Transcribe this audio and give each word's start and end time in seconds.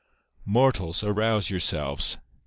"Mortals, 0.57 1.03
arouse 1.03 1.51
yourselves! 1.51 2.17